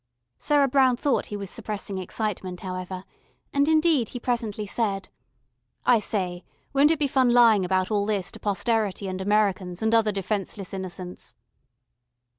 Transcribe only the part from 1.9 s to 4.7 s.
excitement, however, and indeed he presently